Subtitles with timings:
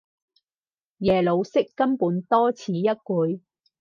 [1.01, 3.39] 耶魯式根本多此一舉